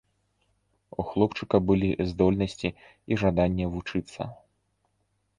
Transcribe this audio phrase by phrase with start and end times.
[1.01, 2.69] У хлопчыка былі здольнасці
[3.15, 4.21] і жаданне вучыцца.